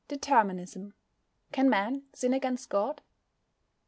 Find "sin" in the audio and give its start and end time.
2.15-2.33